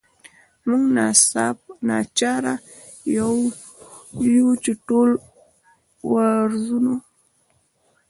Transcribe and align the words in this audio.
موږ 0.67 0.83
ناچاره 1.89 2.55
یو 4.37 4.45
چې 4.63 4.71
ټول 4.87 5.09
وارزوو. 6.11 6.95